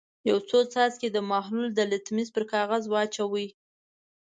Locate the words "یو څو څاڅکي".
0.29-1.07